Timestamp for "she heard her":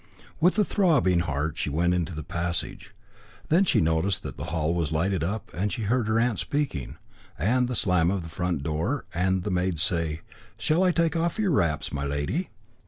5.71-6.17